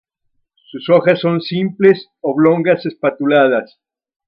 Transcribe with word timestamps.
Sus 0.71 0.89
hojas 0.89 1.19
son 1.19 1.41
simples, 1.41 2.09
oblongas 2.21 2.87
espatuladas. 2.87 3.77